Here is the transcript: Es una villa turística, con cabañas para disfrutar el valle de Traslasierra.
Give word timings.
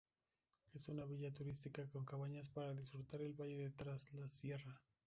Es 0.73 0.89
una 0.89 1.05
villa 1.05 1.31
turística, 1.31 1.87
con 1.91 2.05
cabañas 2.05 2.49
para 2.49 2.73
disfrutar 2.73 3.21
el 3.21 3.33
valle 3.35 3.55
de 3.55 3.69
Traslasierra. 3.69 4.81